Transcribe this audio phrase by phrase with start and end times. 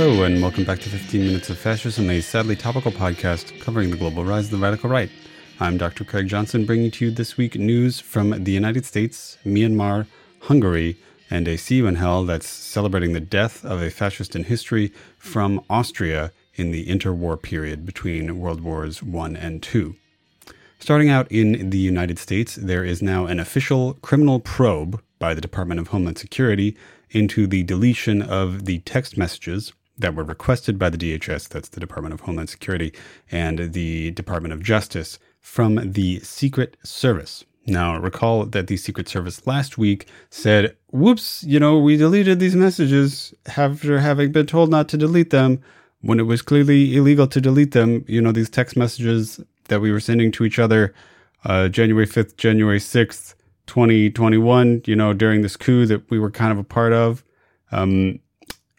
[0.00, 3.98] Hello, and welcome back to 15 Minutes of Fascism, a sadly topical podcast covering the
[3.98, 5.10] global rise of the radical right.
[5.60, 6.04] I'm Dr.
[6.04, 10.06] Craig Johnson, bringing to you this week news from the United States, Myanmar,
[10.40, 10.96] Hungary,
[11.28, 15.62] and a See in Hell that's celebrating the death of a fascist in history from
[15.68, 19.96] Austria in the interwar period between World Wars I and II.
[20.78, 25.42] Starting out in the United States, there is now an official criminal probe by the
[25.42, 26.74] Department of Homeland Security
[27.10, 31.80] into the deletion of the text messages that were requested by the DHS, that's the
[31.80, 32.92] Department of Homeland Security,
[33.30, 37.44] and the Department of Justice from the Secret Service.
[37.66, 42.56] Now, recall that the Secret Service last week said, whoops, you know, we deleted these
[42.56, 45.60] messages after having been told not to delete them
[46.00, 48.04] when it was clearly illegal to delete them.
[48.08, 50.94] You know, these text messages that we were sending to each other
[51.44, 53.34] uh, January 5th, January 6th,
[53.66, 57.24] 2021, you know, during this coup that we were kind of a part of.
[57.72, 58.18] Um,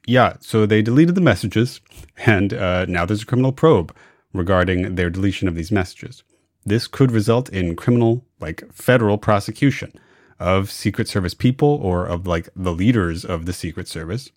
[0.07, 1.79] yeah, so they deleted the messages,
[2.25, 3.95] and uh, now there's a criminal probe
[4.33, 6.23] regarding their deletion of these messages.
[6.65, 9.93] This could result in criminal, like federal prosecution
[10.39, 14.31] of Secret Service people or of like the leaders of the Secret Service.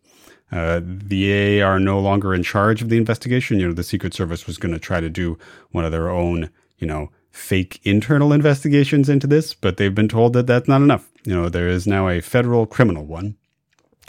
[0.53, 3.59] Uh, the AA are no longer in charge of the investigation.
[3.59, 5.39] You know, the Secret Service was going to try to do
[5.71, 10.35] one of their own, you know, fake internal investigations into this, but they've been told
[10.35, 11.11] that that's not enough.
[11.25, 13.37] You know, there is now a federal criminal one.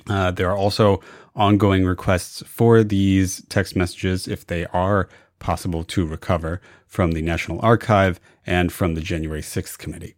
[0.07, 1.01] Uh, there are also
[1.35, 7.59] ongoing requests for these text messages if they are possible to recover from the National
[7.61, 10.15] Archive and from the January 6th committee.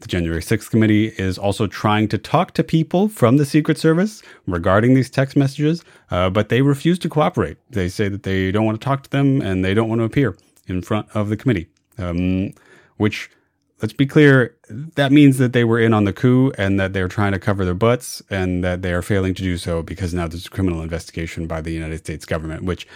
[0.00, 4.22] The January 6th committee is also trying to talk to people from the Secret Service
[4.46, 7.58] regarding these text messages, uh, but they refuse to cooperate.
[7.70, 10.04] They say that they don't want to talk to them and they don't want to
[10.04, 12.52] appear in front of the committee um,
[12.96, 13.30] which
[13.80, 17.08] let's be clear, that means that they were in on the coup and that they're
[17.08, 20.26] trying to cover their butts and that they are failing to do so because now
[20.28, 22.86] there's a criminal investigation by the United States government, which,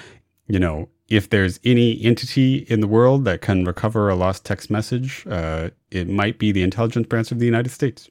[0.47, 4.71] you know, if there's any entity in the world that can recover a lost text
[4.71, 8.11] message, uh, it might be the intelligence branch of the United States.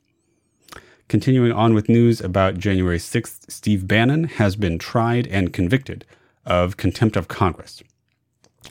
[1.07, 6.05] Continuing on with news about January 6th, Steve Bannon has been tried and convicted
[6.45, 7.81] of contempt of Congress.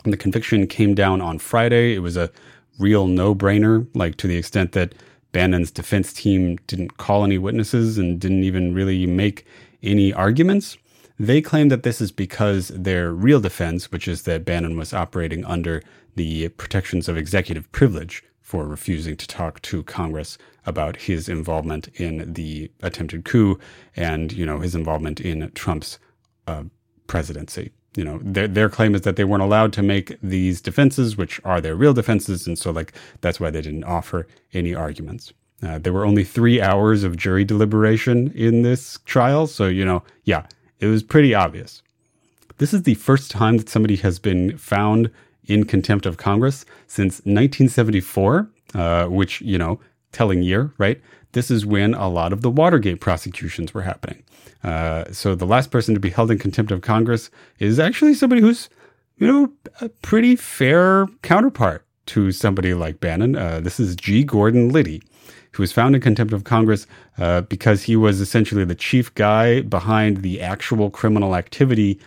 [0.05, 1.95] And the conviction came down on Friday.
[1.95, 2.31] It was a
[2.79, 4.95] real no brainer, like to the extent that
[5.33, 9.45] Bannon's defense team didn't call any witnesses and didn't even really make
[9.83, 10.79] any arguments.
[11.19, 15.45] They claim that this is because their real defense, which is that Bannon was operating
[15.45, 15.83] under
[16.15, 22.33] the protections of executive privilege for refusing to talk to Congress about his involvement in
[22.33, 23.59] the attempted coup
[23.95, 25.99] and, you know, his involvement in Trump's
[26.47, 26.65] uh,
[27.07, 31.17] presidency you know their their claim is that they weren't allowed to make these defenses,
[31.17, 35.33] which are their real defenses, and so like that's why they didn't offer any arguments.
[35.62, 40.03] Uh, there were only three hours of jury deliberation in this trial, so you know,
[40.25, 40.47] yeah,
[40.81, 41.83] it was pretty obvious.
[42.59, 45.11] This is the first time that somebody has been found
[45.47, 49.81] in contempt of Congress since 1974, uh, which you know,
[50.13, 51.01] telling year, right?
[51.33, 54.23] This is when a lot of the Watergate prosecutions were happening.
[54.65, 58.41] Uh, so the last person to be held in contempt of Congress is actually somebody
[58.41, 58.69] who's,
[59.19, 63.37] you know, a pretty fair counterpart to somebody like Bannon.
[63.37, 64.25] Uh, this is G.
[64.25, 65.03] Gordon Liddy,
[65.53, 66.87] who was found in contempt of Congress
[67.19, 72.01] uh, because he was essentially the chief guy behind the actual criminal activity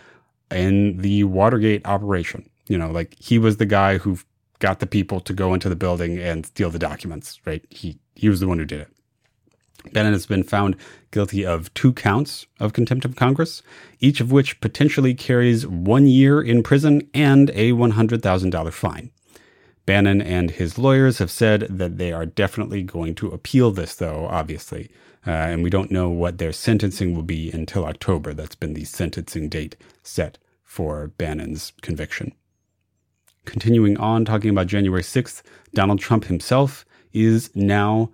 [0.50, 2.48] in the Watergate operation.
[2.68, 4.18] You know, like he was the guy who
[4.58, 7.64] got the people to go into the building and steal the documents, right?
[7.70, 8.88] He he was the one who did it.
[9.92, 10.76] Bannon has been found
[11.10, 13.62] guilty of two counts of contempt of Congress,
[13.98, 19.10] each of which potentially carries one year in prison and a $100,000 fine.
[19.86, 24.26] Bannon and his lawyers have said that they are definitely going to appeal this, though,
[24.26, 24.90] obviously.
[25.26, 28.32] Uh, and we don't know what their sentencing will be until October.
[28.32, 32.32] That's been the sentencing date set for Bannon's conviction.
[33.44, 35.42] Continuing on, talking about January 6th,
[35.74, 38.10] Donald Trump himself is now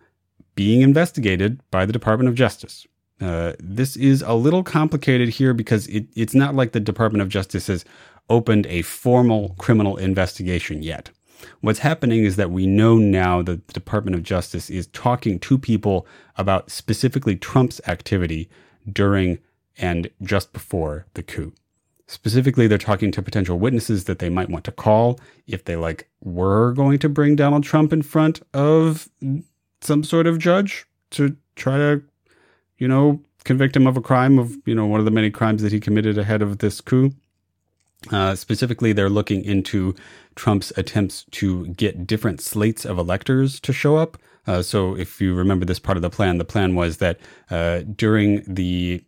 [0.57, 2.87] being investigated by the Department of Justice.
[3.21, 7.29] Uh, this is a little complicated here because it, it's not like the Department of
[7.29, 7.85] Justice has
[8.29, 11.11] opened a formal criminal investigation yet.
[11.61, 15.59] What's happening is that we know now that the Department of Justice is talking to
[15.59, 16.07] people
[16.37, 18.51] about specifically Trump's activity
[18.91, 19.39] during
[19.79, 21.53] and just before the coup.
[22.09, 26.09] Specifically, they're talking to potential witnesses that they might want to call if they like
[26.23, 29.09] were going to bring Donald Trump in front of
[29.87, 32.03] some sort of judge to try to,
[32.79, 35.63] you know, convict him of a crime of, you know, one of the many crimes
[35.63, 37.13] that he committed ahead of this coup.
[38.11, 39.95] Uh, specifically, they're looking into
[40.35, 44.19] Trump's attempts to get different slates of electors to show up.
[44.47, 47.19] Uh, so, if you remember this part of the plan, the plan was that
[47.51, 49.03] uh, during the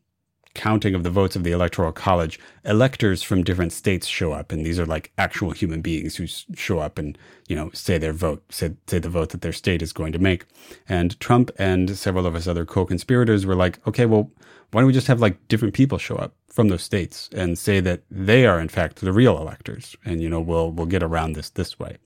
[0.59, 4.67] counting of the votes of the Electoral College, electors from different states show up, and
[4.67, 7.17] these are like actual human beings who show up and
[7.49, 10.19] you know say their vote, say say the vote that their state is going to
[10.19, 10.47] make.
[10.89, 14.33] And Trump and several of his other co-conspirators were like, okay, well,
[14.73, 17.79] why don't we just have like different people show up from those states and say
[17.79, 21.35] that they are in fact the real electors, and you know we'll we'll get around
[21.35, 21.99] this this way.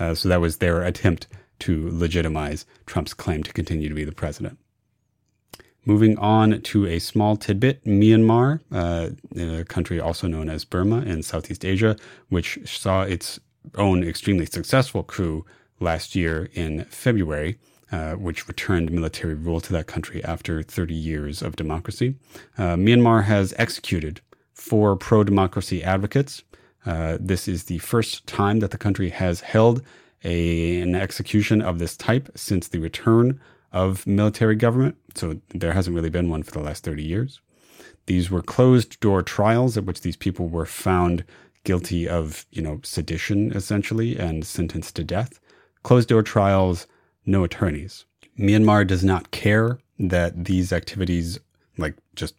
[0.00, 1.28] Uh, so that was their attempt
[1.60, 4.58] to legitimize Trump's claim to continue to be the president.
[5.84, 11.24] Moving on to a small tidbit Myanmar, uh, a country also known as Burma in
[11.24, 11.96] Southeast Asia,
[12.28, 13.40] which saw its
[13.74, 15.44] own extremely successful coup
[15.80, 17.58] last year in February,
[17.90, 22.14] uh, which returned military rule to that country after 30 years of democracy.
[22.56, 24.20] Uh, Myanmar has executed
[24.54, 26.44] four pro democracy advocates.
[26.86, 29.82] Uh, this is the first time that the country has held
[30.24, 33.40] a, an execution of this type since the return
[33.72, 34.96] of military government.
[35.14, 37.40] So there hasn't really been one for the last 30 years.
[38.06, 41.24] These were closed door trials at which these people were found
[41.64, 45.38] guilty of, you know, sedition essentially and sentenced to death.
[45.82, 46.86] Closed door trials,
[47.24, 48.04] no attorneys.
[48.38, 51.38] Myanmar does not care that these activities,
[51.78, 52.34] like just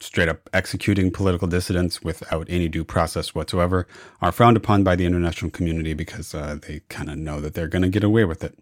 [0.00, 3.86] straight up executing political dissidents without any due process whatsoever,
[4.20, 7.68] are frowned upon by the international community because uh, they kind of know that they're
[7.68, 8.58] going to get away with it.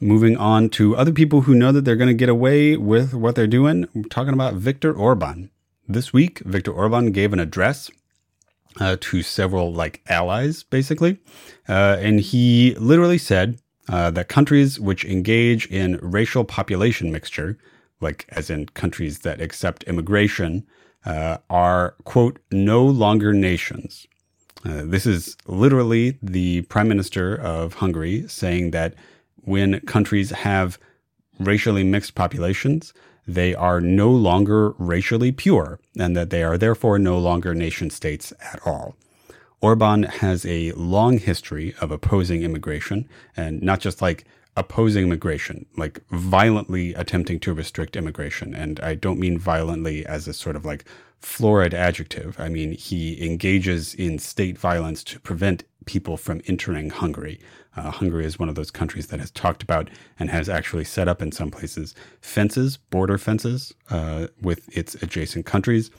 [0.00, 3.34] Moving on to other people who know that they're going to get away with what
[3.34, 5.50] they're doing, we're talking about Viktor Orban.
[5.86, 7.90] This week, Viktor Orban gave an address
[8.78, 11.18] uh, to several like allies, basically,
[11.68, 13.58] uh, and he literally said
[13.88, 17.58] uh, that countries which engage in racial population mixture,
[18.00, 20.66] like as in countries that accept immigration,
[21.04, 24.06] uh, are quote no longer nations.
[24.64, 28.94] Uh, this is literally the prime minister of Hungary saying that
[29.44, 30.78] when countries have
[31.38, 32.92] racially mixed populations,
[33.26, 38.32] they are no longer racially pure, and that they are therefore no longer nation states
[38.40, 38.96] at all.
[39.60, 44.24] Orban has a long history of opposing immigration, and not just like
[44.56, 48.54] opposing immigration, like violently attempting to restrict immigration.
[48.54, 50.84] And I don't mean violently as a sort of like
[51.18, 52.40] florid adjective.
[52.40, 57.40] I mean, he engages in state violence to prevent people from entering Hungary.
[57.76, 59.88] Uh, Hungary is one of those countries that has talked about
[60.18, 65.46] and has actually set up in some places fences, border fences, uh, with its adjacent
[65.46, 65.90] countries,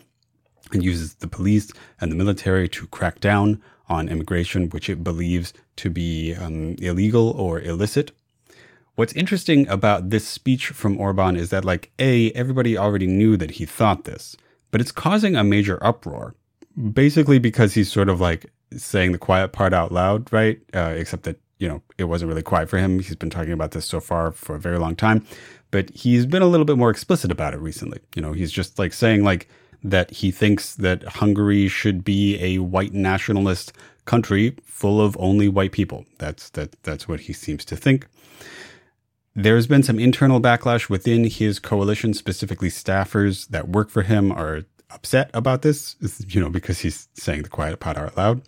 [0.72, 5.54] and uses the police and the military to crack down on immigration, which it believes
[5.76, 8.12] to be um, illegal or illicit.
[8.96, 13.52] What's interesting about this speech from Orban is that, like, A, everybody already knew that
[13.52, 14.36] he thought this,
[14.70, 16.36] but it's causing a major uproar,
[16.94, 20.60] basically because he's sort of like saying the quiet part out loud, right?
[20.74, 23.00] Uh, except that you know, it wasn't really quiet for him.
[23.00, 25.24] He's been talking about this so far for a very long time,
[25.70, 28.00] but he's been a little bit more explicit about it recently.
[28.16, 29.48] You know, he's just like saying like
[29.84, 33.74] that he thinks that Hungary should be a white nationalist
[34.06, 36.06] country full of only white people.
[36.18, 38.08] That's that that's what he seems to think.
[39.36, 44.64] There's been some internal backlash within his coalition, specifically staffers that work for him are
[44.94, 45.96] upset about this,
[46.28, 48.42] you know, because he's saying the quiet part out loud.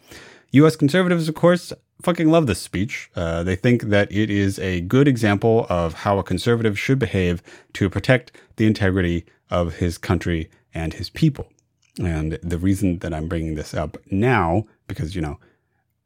[0.51, 3.09] US conservatives, of course, fucking love this speech.
[3.15, 7.41] Uh, they think that it is a good example of how a conservative should behave
[7.73, 11.47] to protect the integrity of his country and his people.
[11.99, 15.39] And the reason that I'm bringing this up now, because, you know,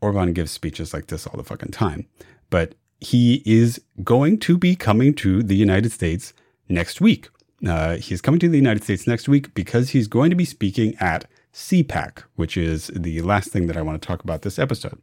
[0.02, 2.08] Orban gives speeches like this all the fucking time,
[2.50, 6.34] but he is going to be coming to the United States
[6.70, 7.30] next week.
[7.66, 10.96] Uh, he's coming to the United States next week because he's going to be speaking
[11.00, 15.00] at CPAC, which is the last thing that I want to talk about this episode.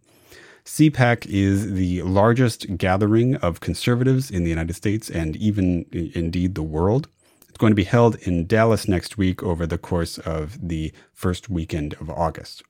[0.64, 6.62] CPAC is the largest gathering of conservatives in the United States and even indeed the
[6.62, 7.08] world.
[7.49, 11.50] It's going to be held in Dallas next week over the course of the first
[11.50, 12.62] weekend of August.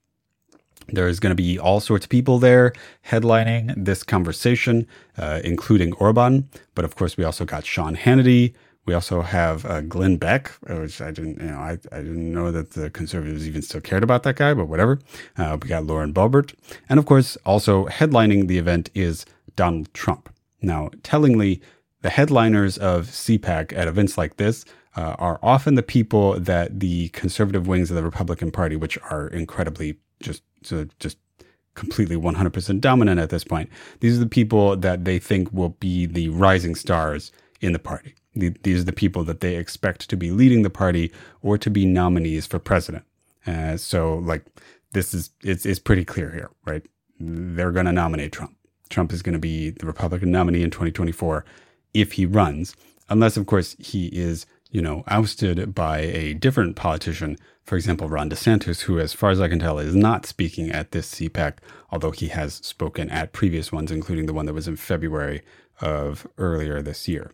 [0.88, 2.72] There's going to be all sorts of people there
[3.08, 4.86] headlining this conversation,
[5.16, 6.48] uh, including Orban.
[6.74, 8.54] But of course, we also got Sean Hannity,
[8.86, 12.32] we also have uh, Glenn Beck, uh, which I didn't, you know, I, I didn't
[12.32, 14.98] know that the conservatives even still cared about that guy, but whatever.
[15.36, 16.54] Uh, we got Lauren Boebert.
[16.88, 19.24] And of course, also headlining the event is
[19.56, 20.28] Donald Trump.
[20.60, 21.62] Now, tellingly,
[22.02, 24.64] the headliners of CPAC at events like this
[24.96, 29.28] uh, are often the people that the conservative wings of the Republican Party, which are
[29.28, 31.16] incredibly just, so just
[31.74, 36.06] completely 100% dominant at this point, these are the people that they think will be
[36.06, 40.30] the rising stars in the party these are the people that they expect to be
[40.30, 41.12] leading the party
[41.42, 43.04] or to be nominees for president.
[43.46, 44.44] Uh, so, like,
[44.92, 46.82] this is it's, it's pretty clear here, right?
[47.20, 48.56] They're going to nominate Trump.
[48.88, 51.44] Trump is going to be the Republican nominee in 2024
[51.92, 52.74] if he runs,
[53.08, 58.28] unless, of course, he is you know, ousted by a different politician, for example, Ron
[58.28, 61.58] DeSantis, who, as far as I can tell, is not speaking at this CPAC,
[61.92, 65.42] although he has spoken at previous ones, including the one that was in February
[65.80, 67.30] of earlier this year.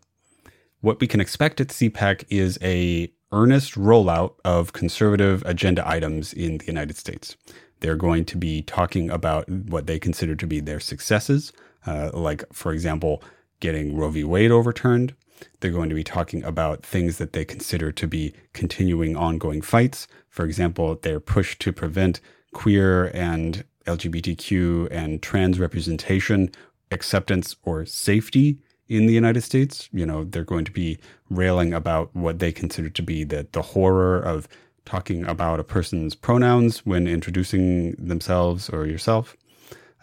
[0.82, 6.56] What we can expect at CPAC is a earnest rollout of conservative agenda items in
[6.56, 7.36] the United States.
[7.80, 11.52] They're going to be talking about what they consider to be their successes,
[11.86, 13.22] uh, like, for example,
[13.60, 14.24] getting Roe v.
[14.24, 15.14] Wade overturned.
[15.60, 20.08] They're going to be talking about things that they consider to be continuing ongoing fights.
[20.30, 22.20] For example, their push to prevent
[22.54, 26.50] queer and LGBTQ and trans representation,
[26.90, 28.60] acceptance, or safety
[28.90, 29.88] in the United States.
[29.92, 30.98] You know, they're going to be
[31.30, 34.48] railing about what they consider to be the, the horror of
[34.84, 39.36] talking about a person's pronouns when introducing themselves or yourself.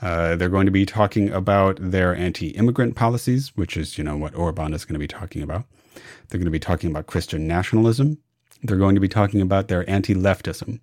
[0.02, 4.36] Uh, they're going to be talking about their anti-immigrant policies, which is, you know, what
[4.36, 5.66] Orban is going to be talking about.
[6.30, 8.20] They're going to be talking about Christian nationalism.
[8.64, 10.80] They're going to be talking about their anti-leftism.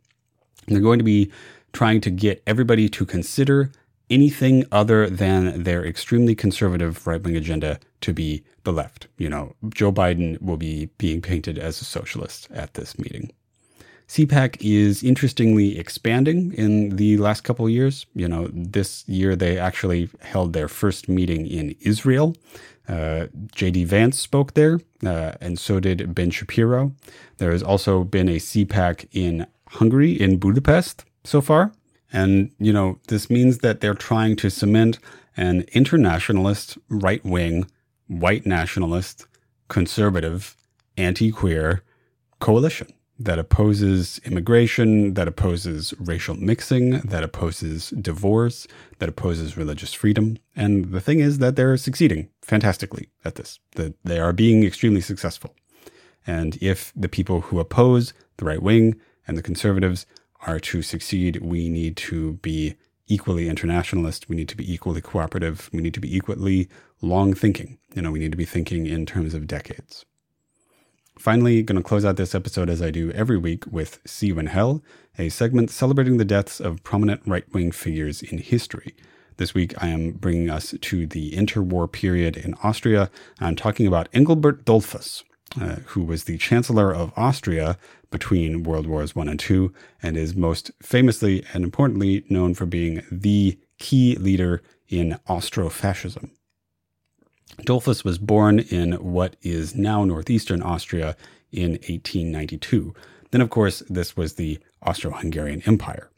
[0.67, 1.31] they're going to be
[1.73, 3.71] trying to get everybody to consider
[4.11, 9.09] anything other than their extremely conservative right-wing agenda to be the left.
[9.19, 13.31] You know, Joe Biden will be being painted as a socialist at this meeting.
[14.09, 18.07] CPAC is interestingly expanding in the last couple years.
[18.15, 22.37] You know, this year they actually held their first meeting in Israel.
[22.87, 23.85] Uh, J.D.
[23.85, 26.93] Vance spoke there, uh, and so did Ben Shapiro.
[27.39, 31.73] There has also been a CPAC in Hungary, in Budapest, so far.
[32.15, 35.01] And, you know, this means that they're trying to cement
[35.37, 37.67] an internationalist, right wing,
[38.07, 39.27] white nationalist,
[39.69, 40.57] conservative,
[40.97, 41.83] anti queer
[42.39, 42.87] coalition
[43.19, 48.69] that opposes immigration, that opposes racial mixing, that opposes divorce,
[49.01, 50.37] that opposes religious freedom.
[50.55, 55.01] And the thing is that they're succeeding fantastically at this, that they are being extremely
[55.01, 55.55] successful.
[56.27, 60.07] And if the people who oppose the right wing and the conservatives
[60.47, 64.29] are to succeed, we need to be equally internationalist.
[64.29, 65.69] We need to be equally cooperative.
[65.73, 66.69] We need to be equally
[67.01, 67.79] long thinking.
[67.95, 70.05] You know, we need to be thinking in terms of decades.
[71.19, 74.39] Finally, going to close out this episode as I do every week with See You
[74.39, 74.83] in Hell,
[75.17, 78.97] a segment celebrating the deaths of prominent right wing figures in history.
[79.37, 83.11] This week, I am bringing us to the interwar period in Austria.
[83.41, 85.23] I'm talking about Engelbert Dollfuss,
[85.61, 87.79] uh, who was the Chancellor of Austria
[88.15, 93.03] between World Wars I and II, and is most famously and importantly known for being
[93.11, 96.31] the key leader in Austro-fascism.
[97.63, 101.17] Dollfuss was born in what is now northeastern Austria
[101.51, 102.95] in 1892.
[103.33, 106.09] Then, of course, this was the Austro Hungarian Empire.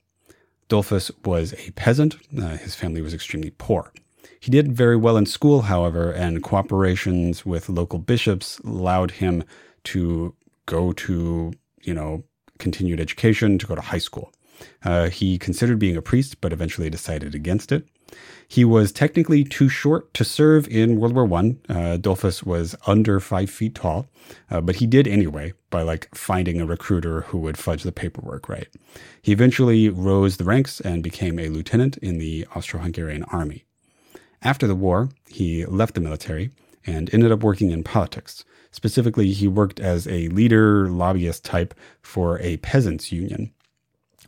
[0.68, 2.16] Dollfuss was a peasant.
[2.38, 3.90] Uh, his family was extremely poor.
[4.38, 9.44] He did very well in school, however, and cooperations with local bishops allowed him
[9.84, 10.34] to
[10.66, 11.52] go to,
[11.86, 12.24] you know,
[12.58, 14.32] continued education, to go to high school.
[14.84, 17.86] Uh, he considered being a priest, but eventually decided against it.
[18.48, 21.58] He was technically too short to serve in World War One.
[21.68, 21.98] Uh,
[22.44, 24.06] was under five feet tall,
[24.50, 28.48] uh, but he did anyway by like finding a recruiter who would fudge the paperwork
[28.48, 28.68] right.
[29.20, 33.64] He eventually rose the ranks and became a lieutenant in the Austro-Hungarian army.
[34.42, 36.50] After the war, he left the military
[36.86, 38.44] and ended up working in politics.
[38.70, 43.52] Specifically, he worked as a leader lobbyist type for a peasants union,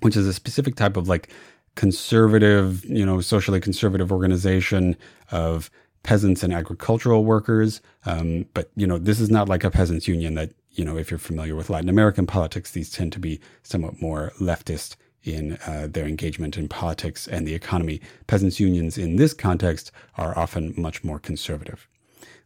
[0.00, 1.30] which is a specific type of like
[1.74, 4.96] conservative, you know, socially conservative organization
[5.30, 5.70] of
[6.02, 7.80] peasants and agricultural workers.
[8.06, 11.10] Um, but, you know, this is not like a peasants union that, you know, if
[11.10, 15.88] you're familiar with Latin American politics, these tend to be somewhat more leftist in uh,
[15.90, 18.00] their engagement in politics and the economy.
[18.26, 21.88] Peasants' unions in this context are often much more conservative.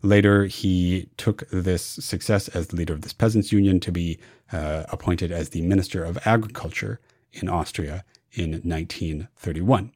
[0.02, 4.18] Later, he took this success as the leader of this peasants' union to be
[4.52, 7.00] uh, appointed as the Minister of Agriculture
[7.32, 9.92] in Austria in 1931.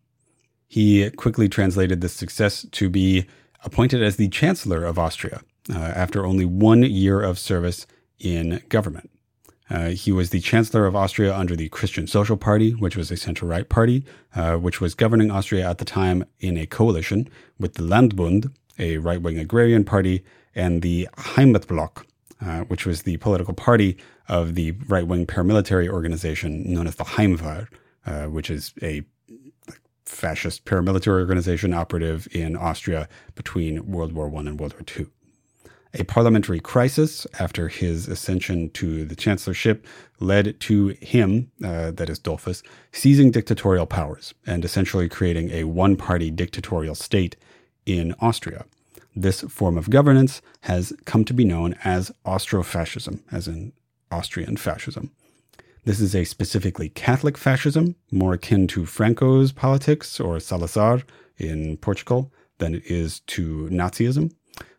[0.68, 3.26] He quickly translated this success to be
[3.64, 7.86] appointed as the Chancellor of Austria uh, after only one year of service
[8.18, 9.10] in government.
[9.68, 13.16] Uh, he was the Chancellor of Austria under the Christian Social Party, which was a
[13.16, 17.28] center right party, uh, which was governing Austria at the time in a coalition
[17.58, 22.04] with the Landbund, a right wing agrarian party, and the Heimatblock,
[22.40, 23.96] uh, which was the political party
[24.28, 27.68] of the right wing paramilitary organization known as the Heimwehr,
[28.06, 29.02] uh, which is a
[30.04, 35.06] fascist paramilitary organization operative in Austria between World War I and World War II.
[35.98, 39.86] A parliamentary crisis after his ascension to the chancellorship
[40.20, 45.96] led to him, uh, that is Dollfuss, seizing dictatorial powers and essentially creating a one
[45.96, 47.36] party dictatorial state
[47.86, 48.66] in Austria.
[49.18, 53.72] this form of governance has come to be known as Austrofascism, as in
[54.10, 55.10] Austrian fascism.
[55.84, 61.02] This is a specifically Catholic fascism, more akin to Franco's politics or Salazar
[61.38, 64.32] in Portugal than it is to Nazism.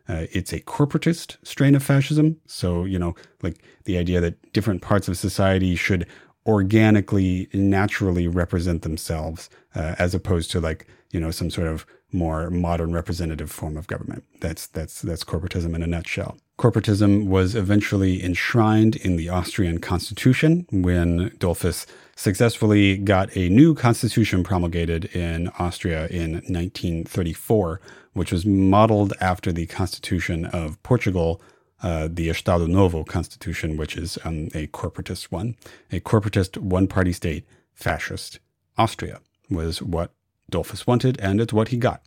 [0.09, 2.39] Uh, it's a corporatist strain of fascism.
[2.45, 6.05] So, you know, like the idea that different parts of society should
[6.47, 12.49] organically, naturally represent themselves, uh, as opposed to like, you know, some sort of more
[12.49, 14.23] modern representative form of government.
[14.39, 16.37] That's that's that's corporatism in a nutshell.
[16.57, 21.85] Corporatism was eventually enshrined in the Austrian constitution when Dollfuss
[22.15, 27.79] successfully got a new constitution promulgated in Austria in 1934,
[28.13, 31.39] which was modeled after the constitution of Portugal,
[31.83, 35.55] uh, the Estado Novo constitution, which is um, a corporatist one.
[35.91, 38.39] A corporatist one party state, fascist
[38.77, 40.11] Austria, was what
[40.51, 42.01] Dollfuss wanted, and it's what he got.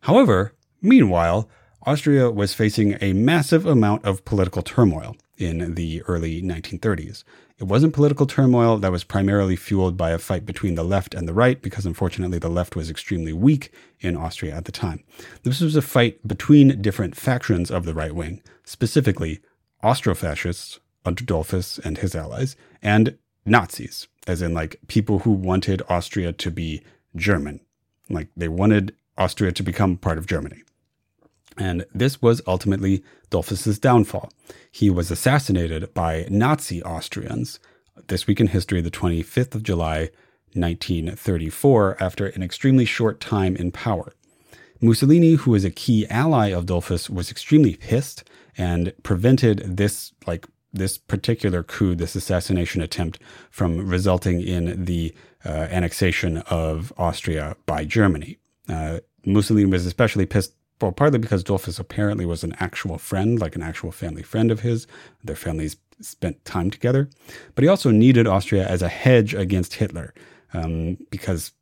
[0.00, 1.48] However, meanwhile,
[1.82, 7.22] Austria was facing a massive amount of political turmoil in the early 1930s.
[7.58, 11.26] It wasn't political turmoil that was primarily fueled by a fight between the left and
[11.26, 15.02] the right, because unfortunately the left was extremely weak in Austria at the time.
[15.42, 19.40] This was a fight between different factions of the right wing, specifically
[19.82, 26.34] Austrofascists under Dollfuss and his allies, and Nazis, as in like people who wanted Austria
[26.34, 26.82] to be
[27.14, 27.60] German.
[28.10, 30.62] Like they wanted Austria to become part of Germany.
[31.58, 34.30] And this was ultimately Dollfuss's downfall.
[34.70, 37.58] He was assassinated by Nazi Austrians
[38.08, 40.10] this week in history, the 25th of July,
[40.52, 44.12] 1934, after an extremely short time in power.
[44.80, 48.24] Mussolini, who was a key ally of Dollfuss, was extremely pissed
[48.58, 53.18] and prevented this like this particular coup, this assassination attempt,
[53.50, 58.38] from resulting in the uh, annexation of Austria by Germany.
[58.68, 63.56] Uh, Mussolini was especially pissed well, partly because Dollfuss apparently was an actual friend, like
[63.56, 64.86] an actual family friend of his.
[65.24, 67.08] Their families spent time together.
[67.54, 70.12] But he also needed Austria as a hedge against Hitler,
[70.52, 71.52] um, because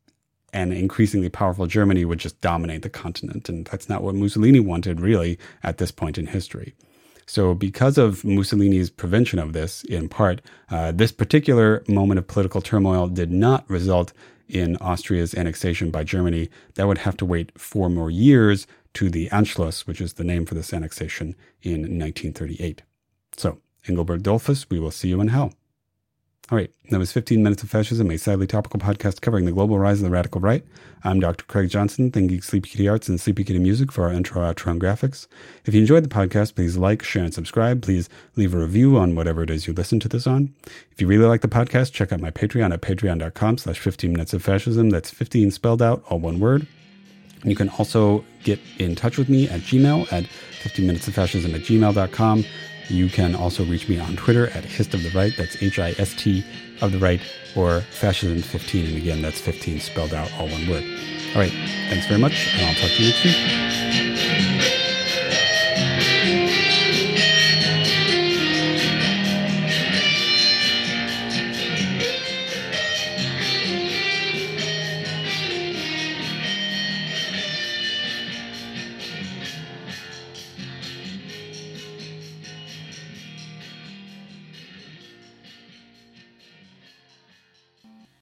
[0.52, 3.48] an increasingly powerful Germany would just dominate the continent.
[3.48, 6.74] And that's not what Mussolini wanted, really, at this point in history.
[7.26, 12.60] So, because of Mussolini's prevention of this, in part, uh, this particular moment of political
[12.60, 14.12] turmoil did not result
[14.48, 16.48] in Austria's annexation by Germany.
[16.74, 20.46] That would have to wait four more years to the Anschluss, which is the name
[20.46, 22.82] for this annexation, in 1938.
[23.36, 25.52] So, Engelbert Dollfuss, we will see you in hell.
[26.50, 29.78] All right, that was 15 Minutes of Fascism, a sadly topical podcast covering the global
[29.78, 30.62] rise of the radical right.
[31.02, 31.42] I'm Dr.
[31.46, 34.78] Craig Johnson, ThinkGeek Sleepy Kitty Arts and Sleepy Kitty Music for our intro, outro, and
[34.78, 35.26] graphics.
[35.64, 37.80] If you enjoyed the podcast, please like, share, and subscribe.
[37.80, 40.52] Please leave a review on whatever it is you listen to this on.
[40.92, 44.34] If you really like the podcast, check out my Patreon at patreon.com slash 15 Minutes
[44.34, 44.90] of Fascism.
[44.90, 46.66] That's 15 spelled out, all one word.
[47.42, 51.54] You can also get in touch with me at Gmail at 15 minutes of fascism
[51.54, 52.44] at gmail.com.
[52.88, 55.90] You can also reach me on Twitter at Hist of the Right, that's H I
[55.98, 56.44] S T
[56.80, 57.20] of the Right,
[57.56, 60.84] or Fascism15, and again, that's 15 spelled out, all one word.
[61.34, 61.52] All right,
[61.88, 64.13] thanks very much, and I'll talk to you next week.